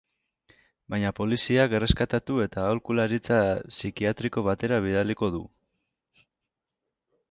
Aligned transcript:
Baina 0.93 1.11
poliziak 1.19 1.75
erreskatatu 1.81 2.39
eta 2.47 2.65
aholkularitza 2.71 3.39
psikiatriko 3.77 4.49
batera 4.51 4.85
bidaliko 4.89 5.35
du. 5.39 5.47